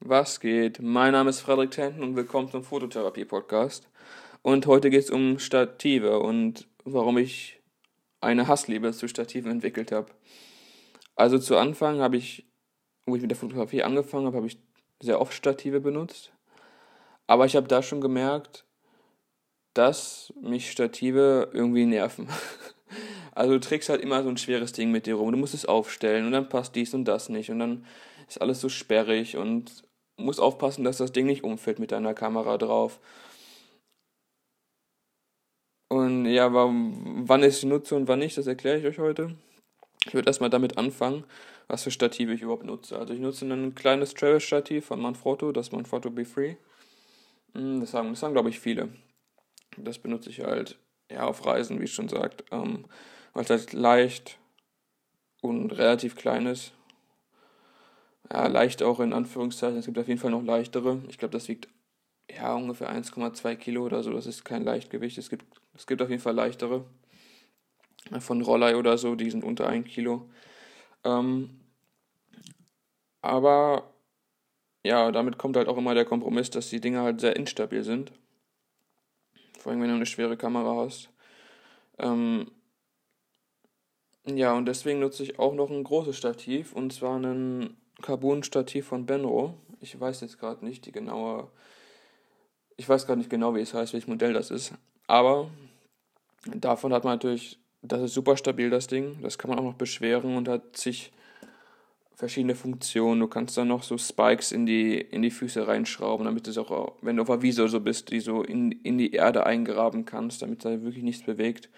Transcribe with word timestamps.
Was 0.00 0.38
geht? 0.38 0.80
Mein 0.80 1.10
Name 1.10 1.30
ist 1.30 1.40
Frederik 1.40 1.72
Tenten 1.72 2.04
und 2.04 2.14
willkommen 2.14 2.48
zum 2.48 2.62
Fototherapie-Podcast. 2.62 3.88
Und 4.42 4.64
heute 4.66 4.90
geht 4.90 5.02
es 5.02 5.10
um 5.10 5.40
Stative 5.40 6.20
und 6.20 6.68
warum 6.84 7.18
ich 7.18 7.60
eine 8.20 8.46
Hassliebe 8.46 8.92
zu 8.92 9.08
Stativen 9.08 9.50
entwickelt 9.50 9.90
habe. 9.90 10.06
Also 11.16 11.40
zu 11.40 11.56
Anfang 11.56 11.98
habe 11.98 12.16
ich, 12.16 12.46
wo 13.06 13.16
ich 13.16 13.22
mit 13.22 13.32
der 13.32 13.36
Fotografie 13.36 13.82
angefangen 13.82 14.26
habe, 14.26 14.36
habe 14.36 14.46
ich 14.46 14.60
sehr 15.00 15.20
oft 15.20 15.34
Stative 15.34 15.80
benutzt. 15.80 16.32
Aber 17.26 17.44
ich 17.44 17.56
habe 17.56 17.66
da 17.66 17.82
schon 17.82 18.00
gemerkt, 18.00 18.64
dass 19.74 20.32
mich 20.40 20.70
Stative 20.70 21.50
irgendwie 21.52 21.86
nerven. 21.86 22.28
Also 23.34 23.52
du 23.52 23.60
trägst 23.60 23.88
halt 23.88 24.00
immer 24.00 24.24
so 24.24 24.30
ein 24.30 24.36
schweres 24.36 24.72
Ding 24.72 24.90
mit 24.90 25.06
dir 25.06 25.14
rum. 25.14 25.30
Du 25.30 25.38
musst 25.38 25.54
es 25.54 25.64
aufstellen 25.64 26.26
und 26.26 26.32
dann 26.32 26.48
passt 26.48 26.74
dies 26.74 26.92
und 26.92 27.04
das 27.04 27.28
nicht 27.28 27.52
und 27.52 27.60
dann 27.60 27.86
ist 28.26 28.40
alles 28.40 28.60
so 28.60 28.68
sperrig 28.68 29.36
und 29.36 29.84
musst 30.18 30.40
aufpassen, 30.40 30.84
dass 30.84 30.98
das 30.98 31.12
Ding 31.12 31.26
nicht 31.26 31.44
umfällt 31.44 31.78
mit 31.78 31.92
deiner 31.92 32.14
Kamera 32.14 32.58
drauf. 32.58 33.00
Und 35.90 36.26
ja, 36.26 36.52
wann 36.52 37.42
ich 37.42 37.64
nutze 37.64 37.96
und 37.96 38.08
wann 38.08 38.18
nicht, 38.18 38.36
das 38.36 38.46
erkläre 38.46 38.78
ich 38.78 38.84
euch 38.84 38.98
heute. 38.98 39.34
Ich 40.04 40.14
würde 40.14 40.28
erstmal 40.28 40.50
damit 40.50 40.76
anfangen, 40.76 41.24
was 41.66 41.84
für 41.84 41.90
Stative 41.90 42.32
ich 42.32 42.42
überhaupt 42.42 42.64
nutze. 42.64 42.98
Also 42.98 43.14
ich 43.14 43.20
nutze 43.20 43.46
ein 43.46 43.74
kleines 43.74 44.14
Travel-Stativ 44.14 44.86
von 44.86 45.00
Manfrotto, 45.00 45.52
das 45.52 45.72
Manfrotto 45.72 46.10
Be 46.10 46.24
Free. 46.24 46.56
Hm, 47.54 47.80
das 47.80 47.92
sagen, 47.92 48.10
das 48.10 48.20
sagen 48.20 48.34
glaube 48.34 48.50
ich, 48.50 48.60
viele. 48.60 48.90
Das 49.76 49.98
benutze 49.98 50.30
ich 50.30 50.40
halt 50.40 50.78
ja, 51.10 51.26
auf 51.26 51.46
Reisen, 51.46 51.80
wie 51.80 51.84
es 51.84 51.90
schon 51.90 52.08
sagt, 52.08 52.44
ähm, 52.50 52.84
weil 53.32 53.44
es 53.44 53.50
halt 53.50 53.72
leicht 53.72 54.38
und 55.40 55.70
relativ 55.72 56.16
klein 56.16 56.46
ist 56.46 56.72
ja, 58.32 58.46
leicht 58.46 58.82
auch 58.82 59.00
in 59.00 59.12
Anführungszeichen. 59.12 59.78
Es 59.78 59.86
gibt 59.86 59.98
auf 59.98 60.08
jeden 60.08 60.20
Fall 60.20 60.30
noch 60.30 60.42
leichtere. 60.42 61.02
Ich 61.08 61.18
glaube, 61.18 61.32
das 61.32 61.48
wiegt 61.48 61.68
ja 62.30 62.54
ungefähr 62.54 62.90
1,2 62.90 63.56
Kilo 63.56 63.84
oder 63.84 64.02
so. 64.02 64.12
Das 64.12 64.26
ist 64.26 64.44
kein 64.44 64.64
Leichtgewicht. 64.64 65.18
Es 65.18 65.30
gibt, 65.30 65.46
es 65.74 65.86
gibt 65.86 66.02
auf 66.02 66.10
jeden 66.10 66.22
Fall 66.22 66.34
leichtere. 66.34 66.84
Von 68.20 68.42
Rollei 68.42 68.76
oder 68.76 68.96
so, 68.96 69.14
die 69.14 69.30
sind 69.30 69.44
unter 69.44 69.68
1 69.68 69.86
Kilo. 69.86 70.30
Ähm, 71.04 71.60
aber 73.20 73.92
ja, 74.84 75.10
damit 75.12 75.38
kommt 75.38 75.56
halt 75.56 75.68
auch 75.68 75.76
immer 75.76 75.94
der 75.94 76.04
Kompromiss, 76.04 76.50
dass 76.50 76.70
die 76.70 76.80
Dinge 76.80 77.02
halt 77.02 77.20
sehr 77.20 77.36
instabil 77.36 77.82
sind. 77.82 78.12
Vor 79.58 79.72
allem, 79.72 79.82
wenn 79.82 79.88
du 79.88 79.96
eine 79.96 80.06
schwere 80.06 80.36
Kamera 80.36 80.76
hast. 80.76 81.10
Ähm, 81.98 82.50
ja, 84.24 84.54
und 84.54 84.66
deswegen 84.66 85.00
nutze 85.00 85.22
ich 85.22 85.38
auch 85.38 85.54
noch 85.54 85.70
ein 85.70 85.84
großes 85.84 86.16
Stativ 86.16 86.72
und 86.74 86.92
zwar 86.92 87.16
einen 87.16 87.76
Carbon-Stativ 88.02 88.86
von 88.86 89.06
Benro. 89.06 89.54
Ich 89.80 89.98
weiß 89.98 90.20
jetzt 90.20 90.38
gerade 90.38 90.64
nicht 90.64 90.86
die 90.86 90.92
genaue. 90.92 91.48
Ich 92.76 92.88
weiß 92.88 93.06
gerade 93.06 93.18
nicht 93.18 93.30
genau, 93.30 93.54
wie 93.54 93.60
es 93.60 93.74
heißt, 93.74 93.92
welches 93.92 94.08
Modell 94.08 94.32
das 94.32 94.50
ist. 94.50 94.72
Aber 95.06 95.50
davon 96.46 96.92
hat 96.92 97.04
man 97.04 97.14
natürlich. 97.14 97.58
Das 97.80 98.02
ist 98.02 98.14
super 98.14 98.36
stabil, 98.36 98.70
das 98.70 98.88
Ding. 98.88 99.18
Das 99.22 99.38
kann 99.38 99.50
man 99.50 99.58
auch 99.60 99.64
noch 99.64 99.74
beschweren 99.74 100.36
und 100.36 100.48
hat 100.48 100.76
sich 100.76 101.12
verschiedene 102.18 102.56
Funktionen. 102.56 103.20
Du 103.20 103.28
kannst 103.28 103.56
dann 103.56 103.68
noch 103.68 103.84
so 103.84 103.96
Spikes 103.96 104.50
in 104.50 104.66
die, 104.66 105.00
in 105.00 105.22
die 105.22 105.30
Füße 105.30 105.68
reinschrauben, 105.68 106.26
damit 106.26 106.48
es 106.48 106.58
auch, 106.58 106.96
wenn 107.00 107.14
du 107.14 107.22
auf 107.22 107.28
der 107.28 107.42
Wiese 107.42 107.68
so 107.68 107.78
bist, 107.78 108.10
die 108.10 108.18
so 108.18 108.42
in, 108.42 108.72
in 108.72 108.98
die 108.98 109.12
Erde 109.12 109.46
eingraben 109.46 110.04
kannst, 110.04 110.42
damit 110.42 110.64
da 110.64 110.82
wirklich 110.82 111.04
nichts 111.04 111.24
bewegt. 111.24 111.70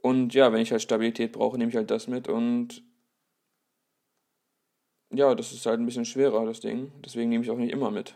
Und 0.00 0.32
ja, 0.32 0.50
wenn 0.54 0.62
ich 0.62 0.72
halt 0.72 0.80
Stabilität 0.80 1.32
brauche, 1.32 1.58
nehme 1.58 1.68
ich 1.68 1.76
halt 1.76 1.90
das 1.90 2.08
mit 2.08 2.28
und 2.28 2.82
ja, 5.10 5.34
das 5.34 5.52
ist 5.52 5.66
halt 5.66 5.80
ein 5.80 5.86
bisschen 5.86 6.04
schwerer, 6.04 6.44
das 6.44 6.60
Ding. 6.60 6.92
Deswegen 7.04 7.30
nehme 7.30 7.44
ich 7.44 7.50
auch 7.50 7.56
nicht 7.56 7.72
immer 7.72 7.90
mit. 7.90 8.14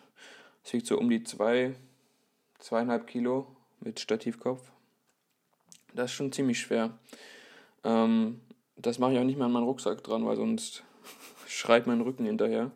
Es 0.65 0.73
wiegt 0.73 0.87
so 0.87 0.99
um 0.99 1.09
die 1.09 1.25
zwei, 1.25 1.75
zweieinhalb 2.59 3.07
Kilo 3.07 3.47
mit 3.81 4.01
Stativkopf. 4.01 4.63
Das 5.95 6.11
ist 6.11 6.17
schon 6.17 6.33
ziemlich 6.33 6.61
schwer. 6.61 6.99
Ähm, 7.85 8.41
das 8.77 8.99
mache 8.99 9.13
ich 9.13 9.19
auch 9.19 9.25
nicht 9.25 9.37
mehr 9.37 9.47
an 9.47 9.53
meinen 9.53 9.65
Rucksack 9.65 10.03
dran, 10.05 10.25
weil 10.27 10.37
sonst 10.37 10.85
schreit 11.47 11.87
mein 11.87 12.01
Rücken 12.01 12.25
hinterher. 12.25 12.71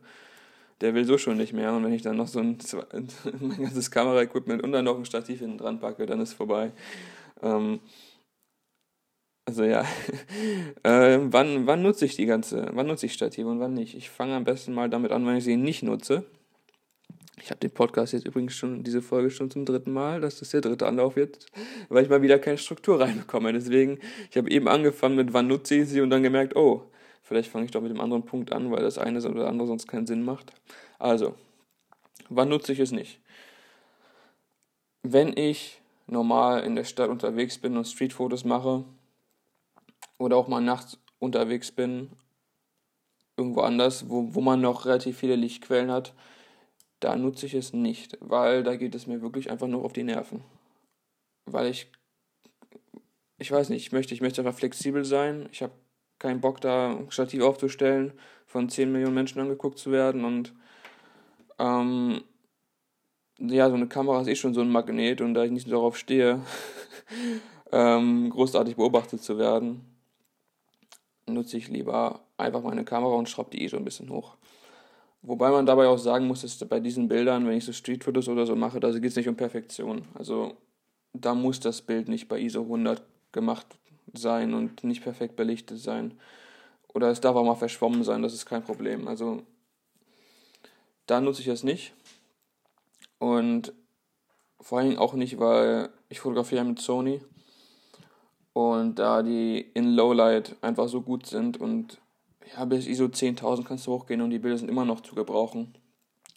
Der 0.80 0.94
will 0.94 1.04
so 1.04 1.16
schon 1.16 1.38
nicht 1.38 1.52
mehr. 1.52 1.72
Und 1.72 1.84
wenn 1.84 1.92
ich 1.92 2.02
dann 2.02 2.16
noch 2.16 2.28
so 2.28 2.40
ein, 2.40 2.58
mein 3.40 3.62
ganzes 3.62 3.90
Kameraequipment 3.90 4.62
und 4.62 4.72
dann 4.72 4.84
noch 4.84 4.98
ein 4.98 5.06
Stativ 5.06 5.40
hinten 5.40 5.58
dran 5.58 5.80
packe, 5.80 6.06
dann 6.06 6.20
ist 6.20 6.34
vorbei. 6.34 6.72
Ähm, 7.42 7.80
also 9.46 9.64
ja, 9.64 9.82
äh, 10.82 11.18
wann, 11.22 11.66
wann 11.66 11.82
nutze 11.82 12.04
ich 12.04 12.16
die 12.16 12.26
ganze, 12.26 12.68
wann 12.72 12.88
nutze 12.88 13.06
ich 13.06 13.12
Stative 13.12 13.48
und 13.48 13.60
wann 13.60 13.74
nicht? 13.74 13.94
Ich 13.94 14.10
fange 14.10 14.34
am 14.34 14.44
besten 14.44 14.74
mal 14.74 14.90
damit 14.90 15.12
an, 15.12 15.24
wenn 15.26 15.36
ich 15.36 15.44
sie 15.44 15.56
nicht 15.56 15.82
nutze. 15.82 16.24
Ich 17.40 17.50
habe 17.50 17.60
den 17.60 17.70
Podcast 17.70 18.12
jetzt 18.12 18.26
übrigens 18.26 18.54
schon, 18.54 18.82
diese 18.82 19.02
Folge 19.02 19.30
schon 19.30 19.50
zum 19.50 19.64
dritten 19.64 19.92
Mal, 19.92 20.20
dass 20.20 20.40
das 20.40 20.50
der 20.50 20.62
dritte 20.62 20.86
Anlauf 20.86 21.14
wird, 21.14 21.46
weil 21.88 22.02
ich 22.02 22.10
mal 22.10 22.22
wieder 22.22 22.38
keine 22.38 22.58
Struktur 22.58 22.98
reinbekomme. 23.00 23.52
Deswegen, 23.52 24.00
ich 24.30 24.36
habe 24.36 24.50
eben 24.50 24.66
angefangen 24.66 25.14
mit 25.16 25.32
wann 25.32 25.46
nutze 25.46 25.76
ich 25.76 25.88
sie 25.88 26.00
und 26.00 26.10
dann 26.10 26.24
gemerkt, 26.24 26.56
oh, 26.56 26.82
vielleicht 27.22 27.50
fange 27.50 27.66
ich 27.66 27.70
doch 27.70 27.82
mit 27.82 27.90
dem 27.90 28.00
anderen 28.00 28.24
Punkt 28.24 28.52
an, 28.52 28.72
weil 28.72 28.82
das 28.82 28.98
eine 28.98 29.22
oder 29.22 29.48
andere 29.48 29.68
sonst 29.68 29.86
keinen 29.86 30.06
Sinn 30.06 30.24
macht. 30.24 30.52
Also, 30.98 31.34
wann 32.28 32.48
nutze 32.48 32.72
ich 32.72 32.80
es 32.80 32.90
nicht? 32.90 33.20
Wenn 35.02 35.36
ich 35.36 35.80
normal 36.08 36.64
in 36.64 36.74
der 36.74 36.84
Stadt 36.84 37.10
unterwegs 37.10 37.58
bin 37.58 37.76
und 37.76 37.86
Streetfotos 37.86 38.44
mache, 38.44 38.84
oder 40.18 40.36
auch 40.36 40.48
mal 40.48 40.60
nachts 40.60 40.98
unterwegs 41.18 41.72
bin, 41.72 42.10
irgendwo 43.36 43.60
anders, 43.60 44.08
wo, 44.08 44.34
wo 44.34 44.40
man 44.40 44.60
noch 44.60 44.86
relativ 44.86 45.18
viele 45.18 45.36
Lichtquellen 45.36 45.90
hat, 45.90 46.14
da 47.00 47.16
nutze 47.16 47.46
ich 47.46 47.54
es 47.54 47.72
nicht, 47.72 48.16
weil 48.20 48.62
da 48.62 48.76
geht 48.76 48.94
es 48.94 49.06
mir 49.06 49.20
wirklich 49.20 49.50
einfach 49.50 49.66
nur 49.66 49.84
auf 49.84 49.92
die 49.92 50.02
Nerven. 50.02 50.42
Weil 51.44 51.66
ich, 51.66 51.90
ich 53.38 53.50
weiß 53.50 53.68
nicht, 53.68 53.86
ich 53.86 53.92
möchte, 53.92 54.14
ich 54.14 54.20
möchte 54.20 54.40
einfach 54.40 54.58
flexibel 54.58 55.04
sein. 55.04 55.48
Ich 55.52 55.62
habe 55.62 55.74
keinen 56.18 56.40
Bock, 56.40 56.60
da 56.60 56.96
ein 56.96 57.10
Stativ 57.10 57.42
aufzustellen, 57.42 58.12
von 58.46 58.68
10 58.68 58.90
Millionen 58.90 59.14
Menschen 59.14 59.40
angeguckt 59.40 59.78
zu 59.78 59.92
werden 59.92 60.24
und 60.24 60.54
ähm, 61.58 62.22
ja, 63.38 63.68
so 63.68 63.74
eine 63.74 63.88
Kamera 63.88 64.22
ist 64.22 64.28
eh 64.28 64.36
schon 64.36 64.54
so 64.54 64.62
ein 64.62 64.70
Magnet 64.70 65.20
und 65.20 65.34
da 65.34 65.44
ich 65.44 65.50
nicht 65.50 65.70
darauf 65.70 65.98
stehe, 65.98 66.40
ähm, 67.76 68.30
großartig 68.30 68.76
beobachtet 68.76 69.22
zu 69.22 69.36
werden, 69.36 69.82
nutze 71.26 71.58
ich 71.58 71.68
lieber 71.68 72.20
einfach 72.38 72.62
meine 72.62 72.84
Kamera 72.84 73.14
und 73.14 73.28
schraube 73.28 73.50
die 73.50 73.62
ISO 73.64 73.76
ein 73.76 73.84
bisschen 73.84 74.08
hoch. 74.08 74.36
Wobei 75.20 75.50
man 75.50 75.66
dabei 75.66 75.86
auch 75.88 75.98
sagen 75.98 76.26
muss, 76.26 76.40
dass 76.40 76.56
bei 76.68 76.80
diesen 76.80 77.08
Bildern, 77.08 77.46
wenn 77.46 77.58
ich 77.58 77.66
so 77.66 77.72
Streetfotos 77.72 78.28
oder 78.28 78.46
so 78.46 78.56
mache, 78.56 78.80
da 78.80 78.90
geht 78.92 79.04
es 79.04 79.16
nicht 79.16 79.28
um 79.28 79.36
Perfektion. 79.36 80.06
Also 80.14 80.56
da 81.12 81.34
muss 81.34 81.60
das 81.60 81.82
Bild 81.82 82.08
nicht 82.08 82.28
bei 82.28 82.40
ISO 82.40 82.62
100 82.62 83.02
gemacht 83.32 83.66
sein 84.14 84.54
und 84.54 84.82
nicht 84.82 85.02
perfekt 85.02 85.36
belichtet 85.36 85.78
sein. 85.78 86.14
Oder 86.94 87.10
es 87.10 87.20
darf 87.20 87.36
auch 87.36 87.44
mal 87.44 87.56
verschwommen 87.56 88.04
sein, 88.04 88.22
das 88.22 88.32
ist 88.32 88.46
kein 88.46 88.64
Problem. 88.64 89.06
Also 89.06 89.42
da 91.06 91.20
nutze 91.20 91.42
ich 91.42 91.48
es 91.48 91.62
nicht. 91.62 91.92
Und 93.18 93.74
vor 94.60 94.78
allem 94.78 94.96
auch 94.96 95.12
nicht, 95.12 95.38
weil 95.38 95.90
ich 96.08 96.20
fotografiere 96.20 96.64
mit 96.64 96.78
Sony 96.78 97.20
und 98.56 98.94
da 98.94 99.22
die 99.22 99.60
in 99.74 99.92
Lowlight 99.92 100.56
einfach 100.62 100.88
so 100.88 101.02
gut 101.02 101.26
sind 101.26 101.60
und 101.60 101.98
ja, 102.56 102.64
bis 102.64 102.86
ISO 102.86 103.04
10.000 103.04 103.64
kannst 103.64 103.86
du 103.86 103.92
hochgehen 103.92 104.22
und 104.22 104.30
die 104.30 104.38
Bilder 104.38 104.56
sind 104.56 104.70
immer 104.70 104.86
noch 104.86 105.02
zu 105.02 105.14
gebrauchen. 105.14 105.74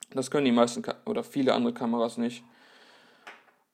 Das 0.09 0.29
können 0.29 0.43
die 0.43 0.51
meisten 0.51 0.83
oder 1.05 1.23
viele 1.23 1.53
andere 1.53 1.73
Kameras 1.73 2.17
nicht. 2.17 2.43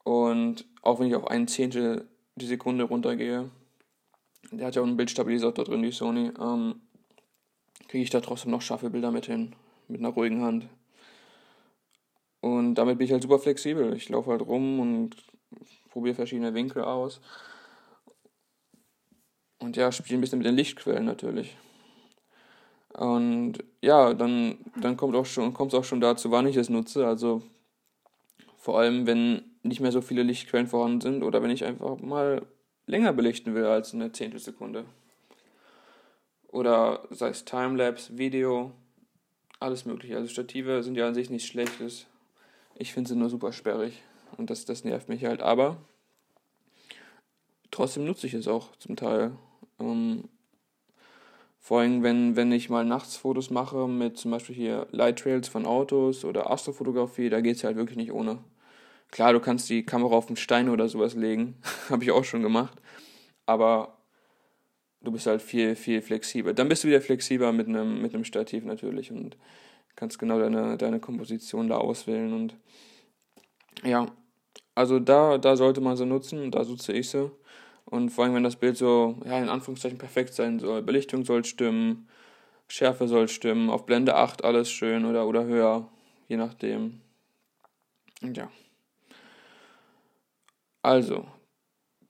Und 0.04 0.64
auch 0.84 1.00
wenn 1.00 1.08
ich 1.08 1.16
auf 1.16 1.26
ein 1.26 1.48
Zehntel 1.48 2.08
die 2.36 2.46
Sekunde 2.46 2.84
runtergehe, 2.84 3.50
der 4.52 4.68
hat 4.68 4.76
ja 4.76 4.84
auch 4.84 4.86
einen 4.86 4.98
Bildstabilisator 4.98 5.66
drin, 5.66 5.82
die 5.82 5.92
Sony, 5.92 6.32
ähm, 6.40 6.82
kriege 7.88 8.04
ich 8.04 8.12
da 8.12 8.22
trotzdem 8.22 8.52
noch 8.52 8.62
scharfe 8.62 8.92
Bilder 8.92 9.10
mit 9.10 9.26
hin, 9.26 9.56
mit 9.88 10.02
einer 10.02 10.10
ruhigen 10.10 10.44
Hand. 10.44 10.68
Und 12.42 12.76
damit 12.76 13.00
bin 13.00 13.06
ich 13.06 13.12
halt 13.12 13.24
super 13.24 13.40
flexibel. 13.40 13.96
Ich 13.96 14.08
laufe 14.10 14.30
halt 14.30 14.44
rum 14.44 14.80
und 14.80 15.16
probiere 15.90 16.14
verschiedene 16.14 16.54
Winkel 16.54 16.84
aus. 16.84 17.22
Und 19.60 19.78
ja, 19.78 19.92
spiele 19.92 20.18
ein 20.18 20.22
bisschen 20.22 20.40
mit 20.40 20.48
den 20.48 20.56
Lichtquellen 20.56 21.06
natürlich. 21.06 21.56
Und 22.94 23.64
ja, 23.82 24.14
dann, 24.14 24.58
dann 24.82 24.96
kommt 24.96 25.16
auch 25.16 25.26
schon, 25.26 25.54
kommt 25.54 25.74
es 25.74 25.80
auch 25.80 25.84
schon 25.84 26.02
dazu, 26.02 26.32
wann 26.32 26.48
ich 26.48 26.56
es 26.56 26.70
nutze. 26.70 27.06
Also 27.06 27.42
vor 28.58 28.80
allem, 28.80 29.06
wenn 29.06 29.44
nicht 29.64 29.82
mehr 29.82 29.92
so 29.92 30.02
viele 30.02 30.24
Lichtquellen 30.24 30.68
vorhanden 30.68 31.02
sind 31.02 31.24
oder 31.24 31.42
wenn 31.42 31.50
ich 31.50 31.66
einfach 31.66 31.98
mal 32.00 32.46
länger 32.88 33.14
belichten 33.14 33.54
will 33.56 33.66
als 33.66 33.94
eine 33.94 34.12
Zehntelsekunde. 34.12 34.86
Oder 36.48 37.04
sei 37.10 37.30
es 37.30 37.44
Timelapse, 37.44 38.18
Video, 38.18 38.72
alles 39.60 39.86
mögliche. 39.86 40.16
Also 40.16 40.30
Stative 40.30 40.84
sind 40.84 40.96
ja 40.96 41.08
an 41.08 41.14
sich 41.14 41.30
nichts 41.30 41.48
Schlechtes. 41.48 42.06
Ich 42.76 42.94
finde 42.94 43.10
sie 43.10 43.16
nur 43.16 43.30
super 43.30 43.52
sperrig 43.52 44.02
und 44.38 44.50
das, 44.50 44.66
das 44.66 44.84
nervt 44.84 45.10
mich 45.10 45.26
halt. 45.26 45.42
Aber 45.42 45.78
trotzdem 47.76 48.06
nutze 48.06 48.26
ich 48.28 48.34
es 48.34 48.48
auch 48.48 48.76
zum 48.78 48.96
Teil. 48.96 49.34
Ähm, 49.80 50.30
Vor 51.60 51.80
allem, 51.82 52.04
wenn, 52.04 52.36
wenn 52.36 52.52
ich 52.52 52.70
mal 52.70 52.86
nachts 52.86 53.18
Fotos 53.18 53.50
mache 53.50 53.88
mit 53.88 54.18
zum 54.18 54.32
Beispiel 54.32 54.56
hier 54.56 54.88
Light 54.92 55.20
Trails 55.20 55.48
von 55.50 55.66
Autos 55.66 56.24
oder 56.24 56.50
Astrofotografie, 56.52 57.30
da 57.30 57.42
geht 57.42 57.58
es 57.58 57.64
halt 57.64 57.76
wirklich 57.76 57.98
nicht 57.98 58.12
ohne. 58.12 58.40
Klar, 59.12 59.34
du 59.34 59.40
kannst 59.40 59.70
die 59.70 59.86
Kamera 59.86 60.16
auf 60.16 60.28
einen 60.28 60.38
Stein 60.38 60.70
oder 60.70 60.88
sowas 60.88 61.16
legen, 61.16 61.58
habe 61.90 62.04
ich 62.04 62.12
auch 62.12 62.24
schon 62.24 62.42
gemacht, 62.44 62.82
aber 63.46 63.98
du 65.02 65.12
bist 65.12 65.28
halt 65.28 65.42
viel, 65.42 65.76
viel 65.76 66.02
flexibler. 66.02 66.54
Dann 66.54 66.70
bist 66.70 66.84
du 66.84 66.88
wieder 66.88 67.02
flexibler 67.02 67.52
mit 67.52 67.68
einem, 67.68 68.02
mit 68.02 68.28
Stativ 68.28 68.64
natürlich 68.66 69.12
und 69.12 69.38
kannst 69.96 70.20
genau 70.20 70.40
deine, 70.40 70.78
deine 70.78 71.00
Komposition 71.00 71.68
da 71.68 71.78
auswählen 71.78 72.34
und 72.34 72.58
ja, 73.84 74.08
also 74.76 75.00
da, 75.00 75.38
da 75.38 75.56
sollte 75.58 75.82
man 75.82 75.98
sie 75.98 76.06
nutzen, 76.06 76.52
da 76.52 76.64
nutze 76.64 76.94
ich 76.94 77.10
sie. 77.10 77.32
Und 77.86 78.10
vor 78.10 78.24
allem, 78.26 78.34
wenn 78.34 78.44
das 78.44 78.56
Bild 78.56 78.78
so, 78.78 79.16
ja, 79.26 79.40
in 79.40 79.50
Anführungszeichen 79.50 79.98
perfekt 79.98 80.34
sein 80.34 80.60
soll, 80.60 80.82
Belichtung 80.82 81.24
soll 81.24 81.46
stimmen, 81.46 82.08
Schärfe 82.68 83.08
soll 83.08 83.28
stimmen, 83.28 83.70
auf 83.70 83.86
Blende 83.86 84.16
8 84.16 84.44
alles 84.44 84.72
schön 84.72 85.06
oder, 85.06 85.28
oder 85.28 85.46
höher, 85.46 85.88
je 86.28 86.38
nachdem. 86.38 87.02
Und 88.22 88.38
ja. 88.38 88.50
Also, 90.82 91.26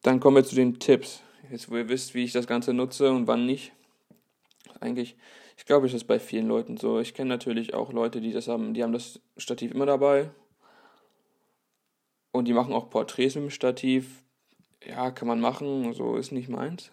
dann 0.01 0.19
kommen 0.19 0.37
wir 0.37 0.43
zu 0.45 0.55
den 0.55 0.79
Tipps. 0.79 1.21
Jetzt, 1.51 1.69
wo 1.69 1.77
ihr 1.77 1.89
wisst, 1.89 2.15
wie 2.15 2.23
ich 2.23 2.31
das 2.31 2.47
Ganze 2.47 2.73
nutze 2.73 3.11
und 3.11 3.27
wann 3.27 3.45
nicht. 3.45 3.73
Eigentlich, 4.79 5.15
ich 5.57 5.65
glaube, 5.65 5.85
ist 5.85 5.95
das 5.95 6.03
bei 6.03 6.19
vielen 6.19 6.47
Leuten 6.47 6.77
so. 6.77 6.99
Ich 6.99 7.13
kenne 7.13 7.29
natürlich 7.29 7.73
auch 7.73 7.91
Leute, 7.91 8.21
die 8.21 8.31
das 8.31 8.47
haben, 8.47 8.73
die 8.73 8.83
haben 8.83 8.93
das 8.93 9.19
Stativ 9.37 9.71
immer 9.71 9.85
dabei. 9.85 10.29
Und 12.31 12.47
die 12.47 12.53
machen 12.53 12.73
auch 12.73 12.89
Porträts 12.89 13.35
mit 13.35 13.45
dem 13.45 13.49
Stativ 13.49 14.24
ja, 14.87 15.11
kann 15.11 15.27
man 15.27 15.39
machen, 15.39 15.93
so 15.93 16.15
ist 16.15 16.31
nicht 16.31 16.49
meins. 16.49 16.91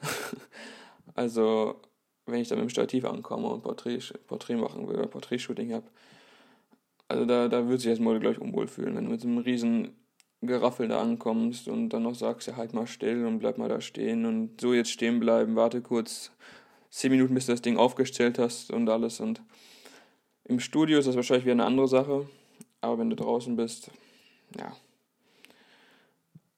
also, 1.15 1.81
wenn 2.27 2.41
ich 2.41 2.49
da 2.49 2.55
mit 2.57 2.65
dem 2.65 2.71
Stativ 2.71 3.05
ankomme 3.05 3.49
und 3.49 3.63
Porträt, 3.63 4.01
machen 4.57 4.89
will, 4.89 5.07
Porträtshooting 5.07 5.73
habe, 5.73 5.87
also 7.09 7.27
da, 7.27 7.49
da 7.49 7.67
würde 7.67 7.79
sich 7.79 7.91
das 7.91 8.01
Model 8.01 8.21
gleich 8.21 8.39
unwohl 8.39 8.69
fühlen, 8.69 8.97
wenn 8.97 9.05
du 9.05 9.11
mit 9.11 9.21
so 9.21 9.29
einem 9.29 9.39
riesen 9.39 9.97
Geraffel 10.41 10.89
da 10.89 11.01
ankommst 11.01 11.69
und 11.69 11.91
dann 11.91 12.03
noch 12.03 12.15
sagst, 12.15 12.49
ja, 12.49 12.57
halt 12.57 12.73
mal 12.73 12.87
still 12.87 13.27
und 13.27 13.39
bleib 13.39 13.59
mal 13.59 13.69
da 13.69 13.81
stehen 13.81 14.27
und 14.27 14.61
so 14.61 14.75
jetzt 14.75 14.91
stehen 14.91 15.21
bleiben, 15.21 15.55
warte 15.55 15.83
kurz, 15.83 16.33
zehn 16.91 17.13
Minuten, 17.13 17.35
bis 17.35 17.47
du 17.47 17.53
das 17.53 17.63
Ding 17.63 17.77
aufgestellt 17.77 18.39
hast 18.39 18.73
und 18.73 18.89
alles. 18.89 19.21
Und 19.21 19.43
im 20.45 20.59
Studio 20.59 20.99
ist 20.99 21.07
das 21.07 21.17
wahrscheinlich 21.17 21.45
wieder 21.45 21.53
eine 21.53 21.65
andere 21.65 21.87
Sache, 21.87 22.27
aber 22.81 22.99
wenn 22.99 23.11
du 23.11 23.17
draußen 23.17 23.55
bist, 23.55 23.91
ja, 24.59 24.75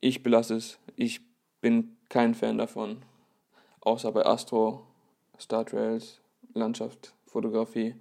ich 0.05 0.23
belasse 0.23 0.57
es. 0.57 0.79
Ich 0.97 1.23
bin 1.63 1.97
kein 2.11 2.35
Fan 2.35 2.59
davon. 2.59 3.03
Außer 3.81 4.13
bei 4.13 4.27
Astro, 4.27 4.87
Star 5.41 5.65
Trails, 5.65 6.21
Landschaft, 6.53 7.15
Fotografie. 7.27 7.95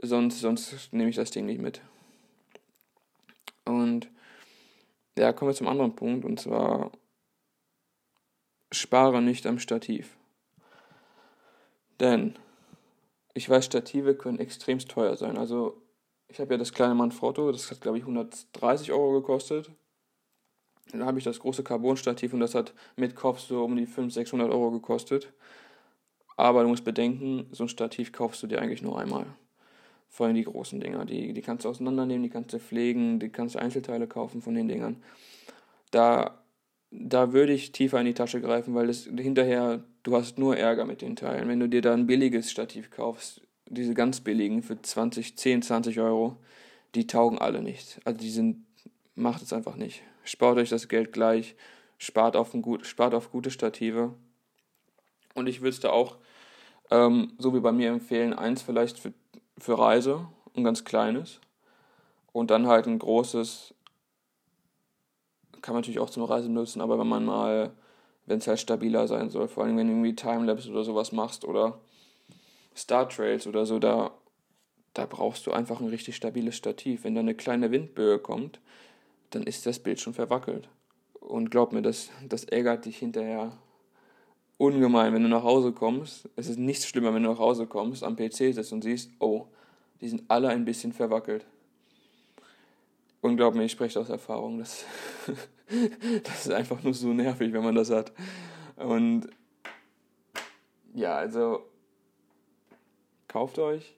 Sonst, 0.00 0.38
sonst 0.38 0.92
nehme 0.92 1.10
ich 1.10 1.16
das 1.16 1.32
Ding 1.32 1.46
nicht 1.46 1.60
mit. 1.60 1.80
Und 3.64 4.08
ja, 5.18 5.32
kommen 5.32 5.50
wir 5.50 5.56
zum 5.56 5.66
anderen 5.66 5.96
Punkt 5.96 6.24
und 6.24 6.38
zwar 6.38 6.92
spare 8.70 9.20
nicht 9.20 9.44
am 9.44 9.58
Stativ. 9.58 10.16
Denn 11.98 12.38
ich 13.34 13.50
weiß, 13.50 13.64
Stative 13.64 14.14
können 14.14 14.38
extremst 14.38 14.88
teuer 14.88 15.16
sein. 15.16 15.36
Also 15.36 15.82
ich 16.28 16.38
habe 16.38 16.54
ja 16.54 16.58
das 16.58 16.72
kleine 16.72 16.94
Manfrotto, 16.94 17.50
das 17.50 17.72
hat 17.72 17.80
glaube 17.80 17.98
ich 17.98 18.04
130 18.04 18.92
Euro 18.92 19.14
gekostet. 19.14 19.72
Dann 20.92 21.04
habe 21.04 21.18
ich 21.18 21.24
das 21.24 21.40
große 21.40 21.62
Carbon-Stativ 21.62 22.32
und 22.32 22.40
das 22.40 22.54
hat 22.54 22.72
mit 22.96 23.14
Kopf 23.14 23.40
so 23.40 23.64
um 23.64 23.76
die 23.76 23.86
500, 23.86 24.12
600 24.12 24.50
Euro 24.50 24.70
gekostet. 24.70 25.32
Aber 26.36 26.62
du 26.62 26.68
musst 26.68 26.84
bedenken, 26.84 27.46
so 27.50 27.64
ein 27.64 27.68
Stativ 27.68 28.12
kaufst 28.12 28.42
du 28.42 28.46
dir 28.46 28.62
eigentlich 28.62 28.82
nur 28.82 28.98
einmal. 28.98 29.26
Vor 30.08 30.26
allem 30.26 30.36
die 30.36 30.44
großen 30.44 30.80
Dinger. 30.80 31.04
Die, 31.04 31.32
die 31.32 31.42
kannst 31.42 31.64
du 31.64 31.68
auseinandernehmen, 31.68 32.22
die 32.22 32.30
kannst 32.30 32.52
du 32.52 32.58
pflegen, 32.58 33.18
die 33.18 33.28
kannst 33.28 33.54
du 33.54 33.58
Einzelteile 33.58 34.06
kaufen 34.06 34.40
von 34.40 34.54
den 34.54 34.68
Dingern. 34.68 35.02
Da, 35.90 36.42
da 36.90 37.32
würde 37.32 37.52
ich 37.52 37.72
tiefer 37.72 38.00
in 38.00 38.06
die 38.06 38.14
Tasche 38.14 38.40
greifen, 38.40 38.74
weil 38.74 38.86
das 38.86 39.04
hinterher, 39.04 39.84
du 40.04 40.16
hast 40.16 40.38
nur 40.38 40.56
Ärger 40.56 40.86
mit 40.86 41.02
den 41.02 41.16
Teilen. 41.16 41.48
Wenn 41.48 41.60
du 41.60 41.68
dir 41.68 41.82
da 41.82 41.92
ein 41.92 42.06
billiges 42.06 42.50
Stativ 42.50 42.90
kaufst, 42.90 43.42
diese 43.66 43.92
ganz 43.92 44.20
billigen 44.20 44.62
für 44.62 44.80
20, 44.80 45.36
10, 45.36 45.62
20 45.62 46.00
Euro, 46.00 46.36
die 46.94 47.06
taugen 47.06 47.38
alle 47.38 47.60
nicht. 47.60 48.00
Also 48.04 48.18
die 48.18 48.30
sind, 48.30 48.64
macht 49.14 49.42
es 49.42 49.52
einfach 49.52 49.76
nicht 49.76 50.02
spart 50.28 50.58
euch 50.58 50.68
das 50.68 50.88
Geld 50.88 51.12
gleich, 51.12 51.56
spart 51.96 52.36
auf, 52.36 52.52
ein 52.54 52.62
gut, 52.62 52.86
spart 52.86 53.14
auf 53.14 53.30
gute 53.30 53.50
Stative. 53.50 54.14
Und 55.34 55.46
ich 55.46 55.60
würde 55.60 55.70
es 55.70 55.80
da 55.80 55.90
auch, 55.90 56.16
ähm, 56.90 57.32
so 57.38 57.54
wie 57.54 57.60
bei 57.60 57.72
mir 57.72 57.88
empfehlen, 57.88 58.34
eins 58.34 58.62
vielleicht 58.62 58.98
für, 58.98 59.12
für 59.58 59.78
Reise, 59.78 60.28
ein 60.54 60.64
ganz 60.64 60.84
kleines. 60.84 61.40
Und 62.32 62.50
dann 62.50 62.66
halt 62.66 62.86
ein 62.86 62.98
großes, 62.98 63.74
kann 65.62 65.74
man 65.74 65.80
natürlich 65.80 65.98
auch 65.98 66.10
zum 66.10 66.24
Reisen 66.24 66.52
nutzen, 66.52 66.80
aber 66.82 66.98
wenn 66.98 67.08
man 67.08 67.24
mal, 67.24 67.72
wenn 68.26 68.38
es 68.38 68.46
halt 68.46 68.60
stabiler 68.60 69.08
sein 69.08 69.30
soll, 69.30 69.48
vor 69.48 69.64
allem 69.64 69.76
wenn 69.76 69.86
du 69.86 69.94
irgendwie 69.94 70.14
Timelapse 70.14 70.70
oder 70.70 70.84
sowas 70.84 71.10
machst 71.10 71.44
oder 71.44 71.80
Star 72.76 73.08
Trails 73.08 73.46
oder 73.46 73.64
so, 73.64 73.78
da, 73.78 74.12
da 74.92 75.06
brauchst 75.06 75.46
du 75.46 75.52
einfach 75.52 75.80
ein 75.80 75.88
richtig 75.88 76.16
stabiles 76.16 76.56
Stativ. 76.56 77.04
Wenn 77.04 77.14
da 77.14 77.20
eine 77.20 77.34
kleine 77.34 77.70
Windböe 77.70 78.18
kommt, 78.18 78.60
dann 79.30 79.42
ist 79.42 79.66
das 79.66 79.78
Bild 79.78 80.00
schon 80.00 80.14
verwackelt. 80.14 80.68
Und 81.20 81.50
glaub 81.50 81.72
mir, 81.72 81.82
das, 81.82 82.10
das 82.26 82.44
ärgert 82.44 82.84
dich 82.84 82.98
hinterher 82.98 83.52
ungemein, 84.56 85.14
wenn 85.14 85.22
du 85.22 85.28
nach 85.28 85.42
Hause 85.42 85.72
kommst. 85.72 86.28
Es 86.36 86.48
ist 86.48 86.58
nichts 86.58 86.86
schlimmer, 86.86 87.14
wenn 87.14 87.22
du 87.22 87.30
nach 87.30 87.38
Hause 87.38 87.66
kommst, 87.66 88.02
am 88.02 88.16
PC 88.16 88.54
sitzt 88.54 88.72
und 88.72 88.82
siehst, 88.82 89.10
oh, 89.20 89.46
die 90.00 90.08
sind 90.08 90.24
alle 90.28 90.48
ein 90.48 90.64
bisschen 90.64 90.92
verwackelt. 90.92 91.46
Und 93.20 93.36
glaub 93.36 93.54
mir, 93.54 93.64
ich 93.64 93.72
spreche 93.72 93.98
aus 93.98 94.08
Erfahrung. 94.08 94.58
Das, 94.58 94.84
das 96.24 96.46
ist 96.46 96.52
einfach 96.52 96.82
nur 96.82 96.94
so 96.94 97.12
nervig, 97.12 97.52
wenn 97.52 97.64
man 97.64 97.74
das 97.74 97.90
hat. 97.90 98.12
Und 98.76 99.28
ja, 100.94 101.16
also 101.16 101.64
kauft 103.26 103.58
euch, 103.58 103.94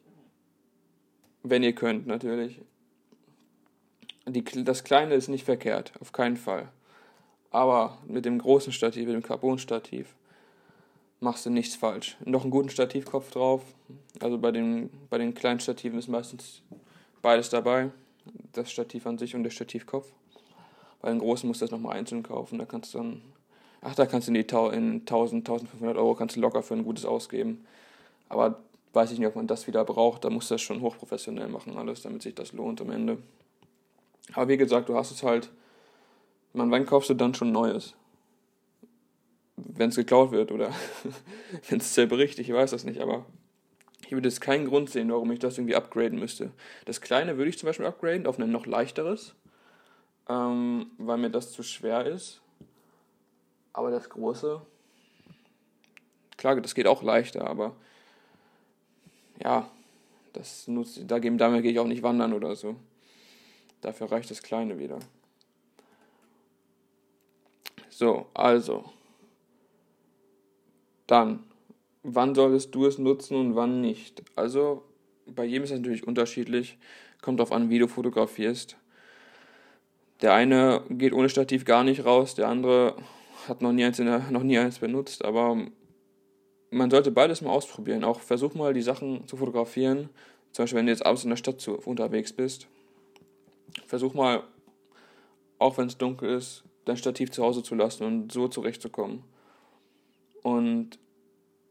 wenn 1.43 1.63
ihr 1.63 1.75
könnt 1.75 2.07
natürlich, 2.07 2.61
die, 4.33 4.65
das 4.65 4.85
kleine 4.85 5.15
ist 5.15 5.29
nicht 5.29 5.45
verkehrt, 5.45 5.93
auf 6.01 6.13
keinen 6.13 6.37
Fall. 6.37 6.69
Aber 7.51 7.99
mit 8.07 8.25
dem 8.25 8.39
großen 8.39 8.73
Stativ, 8.73 9.07
mit 9.07 9.15
dem 9.15 9.23
Carbon-Stativ, 9.23 10.15
machst 11.21 11.47
du 11.47 11.51
nichts 11.51 11.75
falsch. 11.75 12.17
Noch 12.25 12.43
einen 12.43 12.51
guten 12.51 12.71
Stativkopf 12.71 13.31
drauf. 13.31 13.63
Also 14.21 14.39
bei 14.39 14.53
den, 14.53 14.91
bei 15.11 15.19
den 15.19 15.35
kleinen 15.35 15.61
Stativen 15.61 15.99
ist 15.99 16.09
meistens 16.09 16.63
beides 17.23 17.51
dabei. 17.51 17.91
Das 18.53 18.71
Stativ 18.71 19.07
an 19.07 19.19
sich 19.19 19.35
und 19.35 19.43
der 19.43 19.51
Stativkopf. 19.51 20.07
Bei 21.01 21.11
den 21.11 21.19
großen 21.19 21.49
musst 21.49 21.61
du 21.61 21.65
das 21.65 21.73
nochmal 21.73 21.97
einzeln 21.97 22.23
kaufen. 22.23 22.59
Da 22.59 22.65
kannst 22.65 22.95
du 22.95 22.99
dann, 22.99 23.23
ach, 23.81 23.95
da 23.95 24.07
kannst 24.07 24.29
du 24.29 24.33
in 24.33 24.35
die 24.35 24.77
in 24.77 25.01
1000, 25.01 25.49
1500 25.49 25.97
Euro 25.97 26.15
kannst 26.15 26.37
du 26.37 26.41
locker 26.41 26.63
für 26.63 26.75
ein 26.75 26.85
gutes 26.85 27.05
ausgeben. 27.05 27.65
Aber 28.29 28.61
weiß 28.93 29.13
ich 29.13 29.19
nicht, 29.19 29.29
ob 29.29 29.37
man 29.37 29.47
das 29.47 29.67
wieder 29.67 29.85
braucht. 29.85 30.25
Da 30.25 30.31
musst 30.31 30.51
du 30.51 30.55
das 30.55 30.63
schon 30.63 30.81
hochprofessionell 30.81 31.49
machen, 31.49 31.77
alles, 31.77 32.03
damit 32.03 32.23
sich 32.23 32.35
das 32.35 32.53
lohnt 32.53 32.81
am 32.81 32.91
Ende. 32.91 33.19
Aber 34.33 34.49
wie 34.49 34.57
gesagt, 34.57 34.89
du 34.89 34.97
hast 34.97 35.11
es 35.11 35.23
halt. 35.23 35.51
Man, 36.53 36.71
wann 36.71 36.87
kaufst 36.87 37.11
du 37.11 37.15
dann 37.15 37.35
schon 37.35 37.53
Neues? 37.53 37.95
Wenn 39.57 39.91
es 39.91 39.97
geklaut 39.97 40.33
wird 40.33 40.51
oder 40.51 40.73
wenn 41.69 41.79
es 41.79 41.95
selber 41.95 42.19
richtig, 42.19 42.49
ich 42.49 42.55
weiß 42.55 42.71
das 42.71 42.85
nicht, 42.85 43.01
aber 43.01 43.27
ich 44.11 44.13
würde 44.13 44.29
jetzt 44.29 44.41
keinen 44.41 44.67
Grund 44.67 44.91
sehen, 44.91 45.13
warum 45.13 45.31
ich 45.31 45.39
das 45.39 45.57
irgendwie 45.57 45.77
upgraden 45.77 46.19
müsste. 46.19 46.51
Das 46.87 47.01
kleine 47.01 47.37
würde 47.37 47.51
ich 47.51 47.59
zum 47.59 47.69
Beispiel 47.69 47.87
upgraden 47.87 48.27
auf 48.27 48.39
ein 48.41 48.51
noch 48.51 48.67
leichteres, 48.67 49.37
ähm, 50.29 50.91
weil 50.99 51.19
mir 51.19 51.31
das 51.31 51.53
zu 51.53 51.63
schwer 51.63 52.07
ist. 52.07 52.41
Aber 53.73 53.93
das 53.93 54.11
große, 54.11 54.61
klar, 56.37 56.61
das 56.61 56.75
geht 56.75 56.89
auch 56.89 57.05
leichter, 57.05 57.47
aber 57.47 57.77
ja, 59.41 59.71
das 60.33 60.67
nutzt, 60.67 61.01
da 61.07 61.21
damit 61.21 61.63
gehe 61.63 61.71
ich 61.71 61.79
auch 61.79 61.87
nicht 61.87 62.03
wandern 62.03 62.33
oder 62.33 62.57
so. 62.57 62.75
Dafür 63.81 64.13
reicht 64.13 64.31
das 64.31 64.43
kleine 64.43 64.79
wieder. 64.79 64.99
So, 67.89 68.27
also. 68.35 68.85
Dann, 71.07 71.41
wann 72.03 72.35
solltest 72.35 72.75
du 72.75 72.87
es 72.87 72.99
nutzen 72.99 73.37
und 73.37 73.57
wann 73.57 73.81
nicht? 73.81 74.23
Also, 74.37 74.85
bei 75.27 75.45
jedem 75.45 75.65
ist 75.65 75.71
es 75.71 75.79
natürlich 75.79 76.07
unterschiedlich. 76.07 76.79
Kommt 77.21 77.41
darauf 77.41 77.53
an, 77.53 77.71
wie 77.71 77.79
du 77.79 77.89
fotografierst. 77.89 78.77
Der 80.23 80.35
eine 80.35 80.85
geht 80.91 81.13
ohne 81.13 81.31
Stativ 81.31 81.65
gar 81.65 81.83
nicht 81.83 82.05
raus, 82.05 82.35
der 82.35 82.49
andere 82.49 82.97
hat 83.49 83.63
noch 83.63 83.73
nie 83.73 83.85
eins, 83.85 83.97
der, 83.97 84.21
noch 84.31 84.43
nie 84.43 84.59
eins 84.59 84.79
benutzt, 84.79 85.25
aber 85.25 85.57
man 86.71 86.91
sollte 86.91 87.11
beides 87.11 87.41
mal 87.41 87.51
ausprobieren. 87.51 88.05
Auch 88.05 88.21
versuch 88.21 88.55
mal 88.55 88.75
die 88.75 88.83
Sachen 88.83 89.27
zu 89.27 89.39
fotografieren. 89.39 90.11
Zum 90.53 90.65
Beispiel, 90.65 90.79
wenn 90.79 90.87
du 90.87 90.93
jetzt 90.93 91.07
abends 91.07 91.25
in 91.25 91.31
der 91.31 91.37
Stadt 91.37 91.61
zu, 91.61 91.77
unterwegs 91.79 92.33
bist 92.33 92.69
versuch 93.87 94.15
mal, 94.15 94.43
auch 95.59 95.79
wenn 95.79 95.87
es 95.87 95.99
dunkel 95.99 96.31
ist, 96.31 96.65
dein 96.85 96.97
Stativ 96.97 97.31
zu 97.31 97.43
Hause 97.43 97.63
zu 97.63 97.75
lassen 97.75 98.05
und 98.05 98.33
so 98.33 98.49
zurechtzukommen. 98.49 99.25
Und 100.43 100.99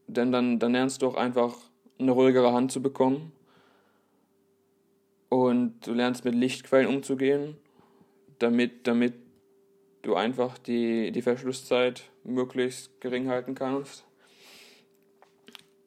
denn 0.08 0.32
dann, 0.32 0.60
dann 0.60 0.74
lernst 0.74 1.01
du 1.01 1.08
auch 1.08 1.15
einfach 1.15 1.56
eine 1.98 2.12
ruhigere 2.12 2.53
Hand 2.53 2.72
zu 2.72 2.82
bekommen 2.82 3.32
und 5.29 5.86
du 5.86 5.94
lernst 5.94 6.25
mit 6.25 6.36
Lichtquellen 6.36 6.88
umzugehen, 6.88 7.58
damit, 8.39 8.88
damit 8.88 9.13
du 10.01 10.15
einfach 10.15 10.58
die, 10.58 11.12
die 11.12 11.22
Verschlusszeit 11.22 12.03
möglichst 12.24 13.00
gering 13.01 13.27
halten 13.27 13.56
kannst. 13.56 14.06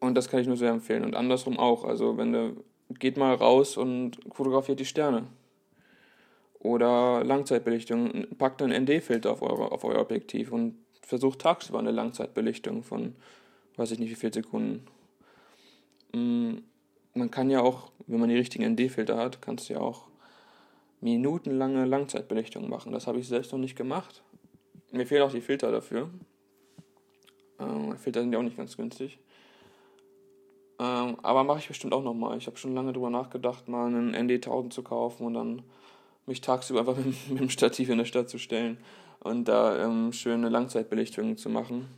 Und 0.01 0.17
das 0.17 0.29
kann 0.29 0.41
ich 0.41 0.47
nur 0.47 0.57
sehr 0.57 0.71
empfehlen. 0.71 1.05
Und 1.05 1.15
andersrum 1.15 1.59
auch. 1.59 1.85
Also 1.85 2.17
wenn 2.19 2.33
du 2.33 2.65
geht 2.99 3.17
mal 3.17 3.35
raus 3.35 3.77
und 3.77 4.19
fotografiert 4.33 4.81
die 4.81 4.85
Sterne. 4.85 5.27
Oder 6.63 7.25
Langzeitbelichtung. 7.25 8.27
Packt 8.39 8.63
einen 8.63 8.85
ND-Filter 8.85 9.33
auf, 9.33 9.43
auf 9.43 9.85
euer 9.85 10.01
Objektiv 10.01 10.53
und 10.53 10.77
versucht 11.03 11.41
tagsüber 11.41 11.81
eine 11.81 11.91
Langzeitbelichtung 11.91 12.85
von, 12.85 13.17
weiß 13.77 13.91
ich 13.91 13.99
nicht 13.99 14.11
wie 14.11 14.15
viele 14.15 14.33
Sekunden. 14.33 14.87
Mm, 16.13 16.59
man 17.15 17.31
kann 17.33 17.51
ja 17.51 17.61
auch, 17.63 17.91
wenn 18.07 18.21
man 18.21 18.29
die 18.29 18.37
richtigen 18.37 18.65
ND-Filter 18.65 19.17
hat, 19.17 19.43
kannst 19.43 19.69
du 19.69 19.75
ja 19.75 19.81
auch 19.81 20.05
minutenlange 21.01 21.85
Langzeitbelichtung 21.85 22.71
machen. 22.71 22.93
Das 22.93 23.09
habe 23.09 23.19
ich 23.19 23.27
selbst 23.27 23.51
noch 23.51 23.59
nicht 23.59 23.77
gemacht. 23.77 24.23
Mir 24.93 25.05
fehlen 25.05 25.23
auch 25.23 25.33
die 25.33 25.41
Filter 25.41 25.73
dafür. 25.73 26.11
Ähm, 27.59 27.97
Filter 27.99 28.21
sind 28.21 28.33
ja 28.33 28.39
auch 28.39 28.45
nicht 28.45 28.57
ganz 28.57 28.77
günstig. 28.77 29.19
Ähm, 30.79 31.17
aber 31.23 31.43
mache 31.43 31.59
ich 31.59 31.67
bestimmt 31.67 31.93
auch 31.93 32.05
nochmal. 32.05 32.39
Ich 32.39 32.47
habe 32.47 32.57
schon 32.57 32.73
lange 32.73 32.93
darüber 32.93 33.11
nachgedacht, 33.11 33.67
mal 33.67 33.87
einen 33.87 34.15
ND1000 34.15 34.71
zu 34.71 34.85
kaufen 34.85 35.27
und 35.27 35.35
dann 35.35 35.63
mich 36.27 36.41
tagsüber 36.41 36.81
einfach 36.81 36.97
mit, 37.05 37.31
mit 37.31 37.41
dem 37.41 37.51
Stativ 37.51 37.89
in 37.89 37.99
der 37.99 38.05
Stadt 38.05 38.29
zu 38.29 38.39
stellen 38.39 38.79
und 39.21 39.47
da 39.47 39.85
ähm, 39.85 40.13
schöne 40.13 40.49
Langzeitbelichtungen 40.49 41.37
zu 41.37 41.49
machen. 41.49 41.89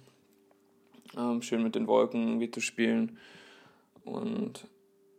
Ähm, 1.16 1.42
schön 1.42 1.62
mit 1.62 1.74
den 1.74 1.86
Wolken 1.86 2.40
wie 2.40 2.50
zu 2.50 2.60
spielen 2.60 3.18
und 4.04 4.66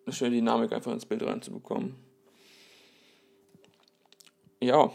eine 0.05 0.13
schöne 0.13 0.35
Dynamik 0.35 0.71
einfach 0.71 0.91
ins 0.91 1.05
Bild 1.05 1.23
reinzubekommen. 1.23 1.95
Ja, 4.61 4.91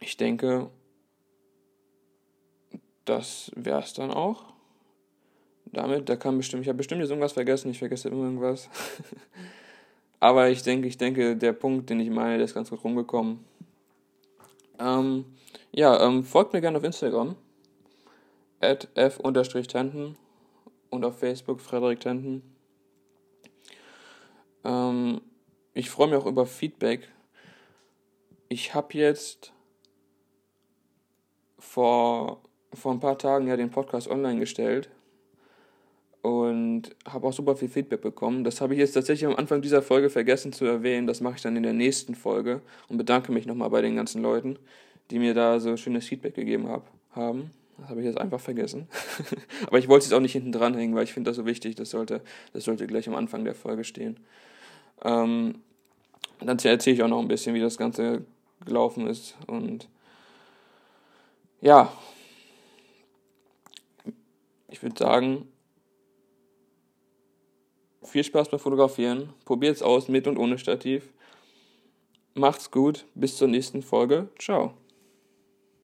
ich 0.00 0.16
denke, 0.16 0.70
das 3.04 3.50
wäre 3.54 3.80
es 3.80 3.92
dann 3.92 4.10
auch. 4.10 4.44
Damit, 5.66 6.08
da 6.08 6.16
kann 6.16 6.36
bestimmt, 6.36 6.62
ich 6.62 6.68
habe 6.68 6.78
bestimmt 6.78 7.00
jetzt 7.00 7.10
irgendwas 7.10 7.32
vergessen, 7.32 7.70
ich 7.70 7.78
vergesse 7.78 8.08
immer 8.08 8.24
irgendwas. 8.24 8.68
Aber 10.20 10.50
ich 10.50 10.62
denke, 10.62 10.86
ich 10.86 10.98
denke, 10.98 11.36
der 11.36 11.54
Punkt, 11.54 11.88
den 11.88 11.98
ich 11.98 12.10
meine, 12.10 12.36
der 12.36 12.44
ist 12.44 12.54
ganz 12.54 12.68
gut 12.68 12.84
rumgekommen. 12.84 13.42
Ähm, 14.78 15.24
ja, 15.72 16.06
ähm, 16.06 16.24
folgt 16.24 16.52
mir 16.52 16.60
gerne 16.60 16.76
auf 16.76 16.84
Instagram. 16.84 17.36
At 18.60 18.88
f-tenten 18.94 20.16
und 20.90 21.04
auf 21.06 21.18
Facebook 21.18 21.60
Frederik 21.62 22.00
Tenten. 22.00 22.42
Ähm, 24.64 25.22
ich 25.72 25.88
freue 25.88 26.08
mich 26.08 26.16
auch 26.16 26.26
über 26.26 26.44
Feedback. 26.44 27.08
Ich 28.50 28.74
habe 28.74 28.98
jetzt 28.98 29.54
vor, 31.58 32.42
vor 32.74 32.92
ein 32.92 33.00
paar 33.00 33.16
Tagen 33.16 33.46
ja 33.46 33.56
den 33.56 33.70
Podcast 33.70 34.08
online 34.08 34.38
gestellt 34.38 34.90
habe 37.12 37.26
auch 37.26 37.32
super 37.32 37.56
viel 37.56 37.68
Feedback 37.68 38.00
bekommen. 38.00 38.44
Das 38.44 38.60
habe 38.60 38.74
ich 38.74 38.80
jetzt 38.80 38.92
tatsächlich 38.92 39.26
am 39.30 39.36
Anfang 39.36 39.62
dieser 39.62 39.82
Folge 39.82 40.10
vergessen 40.10 40.52
zu 40.52 40.64
erwähnen. 40.64 41.06
Das 41.06 41.20
mache 41.20 41.36
ich 41.36 41.42
dann 41.42 41.56
in 41.56 41.62
der 41.62 41.72
nächsten 41.72 42.14
Folge 42.14 42.62
und 42.88 42.96
bedanke 42.96 43.32
mich 43.32 43.46
nochmal 43.46 43.70
bei 43.70 43.82
den 43.82 43.96
ganzen 43.96 44.22
Leuten, 44.22 44.58
die 45.10 45.18
mir 45.18 45.34
da 45.34 45.60
so 45.60 45.76
schönes 45.76 46.06
Feedback 46.06 46.34
gegeben 46.34 46.68
hab, 46.68 46.90
haben. 47.12 47.50
Das 47.78 47.88
habe 47.88 48.00
ich 48.00 48.06
jetzt 48.06 48.18
einfach 48.18 48.40
vergessen. 48.40 48.88
Aber 49.66 49.78
ich 49.78 49.88
wollte 49.88 50.06
es 50.06 50.12
auch 50.12 50.20
nicht 50.20 50.32
hinten 50.32 50.52
dranhängen, 50.52 50.94
weil 50.94 51.04
ich 51.04 51.12
finde 51.12 51.30
das 51.30 51.36
so 51.36 51.46
wichtig. 51.46 51.76
Das 51.76 51.90
sollte, 51.90 52.20
das 52.52 52.64
sollte 52.64 52.86
gleich 52.86 53.08
am 53.08 53.14
Anfang 53.14 53.44
der 53.44 53.54
Folge 53.54 53.84
stehen. 53.84 54.18
Ähm, 55.02 55.56
dann 56.40 56.58
erzähle 56.58 56.94
ich 56.94 57.02
auch 57.02 57.08
noch 57.08 57.20
ein 57.20 57.28
bisschen, 57.28 57.54
wie 57.54 57.60
das 57.60 57.78
Ganze 57.78 58.24
gelaufen 58.64 59.06
ist. 59.06 59.36
Und 59.46 59.88
ja, 61.60 61.92
ich 64.68 64.82
würde 64.82 64.96
sagen, 64.98 65.48
viel 68.02 68.24
Spaß 68.24 68.48
beim 68.48 68.60
Fotografieren. 68.60 69.32
Probiert 69.44 69.76
es 69.76 69.82
aus 69.82 70.08
mit 70.08 70.26
und 70.26 70.38
ohne 70.38 70.58
Stativ. 70.58 71.08
Macht's 72.34 72.70
gut. 72.70 73.04
Bis 73.14 73.36
zur 73.36 73.48
nächsten 73.48 73.82
Folge. 73.82 74.28
Ciao. 74.38 74.74